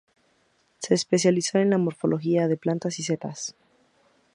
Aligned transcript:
Se 0.79 0.95
especializó 0.95 1.59
en 1.59 1.69
la 1.69 1.77
morfología 1.77 2.47
de 2.47 2.57
plantas 2.57 2.97
y 2.97 3.03
de 3.03 3.05
setas. 3.05 3.53